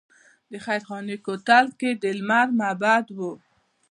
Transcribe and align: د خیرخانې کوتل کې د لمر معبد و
د 0.51 0.53
خیرخانې 0.65 1.15
کوتل 1.25 1.65
کې 1.79 1.89
د 2.01 2.03
لمر 2.17 2.47
معبد 2.59 3.05
و 3.17 3.19